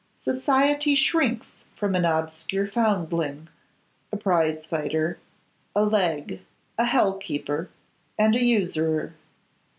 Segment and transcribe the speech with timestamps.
[0.23, 3.49] Society shrinks from an obscure foundling,
[4.11, 5.19] a prizefighter,
[5.75, 6.41] a leg,
[6.79, 7.69] a hell keeper,
[8.17, 9.13] and an usurer.